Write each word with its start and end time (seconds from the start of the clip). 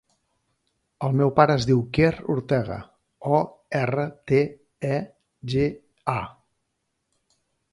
El 1.07 1.11
meu 1.17 1.31
pare 1.39 1.57
es 1.59 1.67
diu 1.71 1.81
Quer 1.97 2.09
Ortega: 2.35 2.77
o, 3.41 3.43
erra, 3.81 4.07
te, 4.33 4.41
e, 4.97 4.97
ge, 5.55 5.67
a. 6.17 6.19